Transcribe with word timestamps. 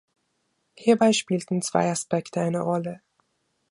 Hierbei 0.73 1.13
spielten 1.13 1.61
zwei 1.61 1.91
Aspekte 1.91 2.41
eine 2.41 2.61
Rolle. 2.61 3.01